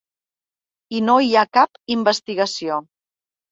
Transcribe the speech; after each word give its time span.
I 0.99 1.01
no 1.09 1.17
hi 1.27 1.29
ha 1.35 1.45
cap 1.59 1.79
investigació. 1.99 2.83